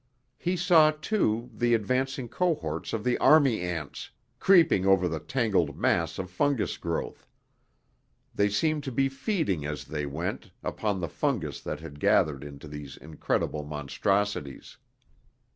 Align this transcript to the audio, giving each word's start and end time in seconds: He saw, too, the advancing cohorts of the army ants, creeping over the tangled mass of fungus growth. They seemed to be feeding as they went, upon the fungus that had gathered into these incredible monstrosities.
He 0.39 0.55
saw, 0.57 0.89
too, 0.89 1.51
the 1.53 1.75
advancing 1.75 2.27
cohorts 2.27 2.91
of 2.91 3.03
the 3.03 3.19
army 3.19 3.61
ants, 3.61 4.09
creeping 4.39 4.83
over 4.83 5.07
the 5.07 5.19
tangled 5.19 5.77
mass 5.77 6.17
of 6.17 6.31
fungus 6.31 6.75
growth. 6.79 7.27
They 8.33 8.49
seemed 8.49 8.83
to 8.85 8.91
be 8.91 9.09
feeding 9.09 9.63
as 9.63 9.85
they 9.85 10.07
went, 10.07 10.49
upon 10.63 11.01
the 11.01 11.07
fungus 11.07 11.61
that 11.61 11.81
had 11.81 11.99
gathered 11.99 12.43
into 12.43 12.67
these 12.67 12.97
incredible 12.97 13.63
monstrosities. 13.63 14.77